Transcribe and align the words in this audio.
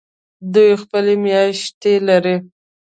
دوی 0.53 0.71
خپلې 0.83 1.15
میاشتې 1.25 1.93
لري. 2.07 2.35